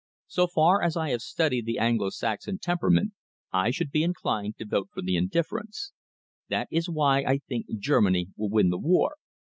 [0.25, 3.11] So far as I have studied the Anglo Saxon temperament,
[3.53, 5.93] I should be inclined to vote for the indifference.
[6.49, 9.17] That is why I think Germany will win the war.